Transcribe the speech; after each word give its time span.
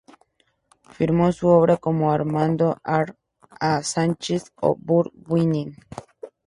Firmó 0.89 1.31
su 1.31 1.47
obra 1.49 1.77
como 1.77 2.11
Armando, 2.11 2.75
Ar!, 2.81 3.17
A. 3.59 3.83
Sánchez 3.83 4.51
o 4.59 4.75
Burt 4.75 5.13
Winning. 5.27 5.75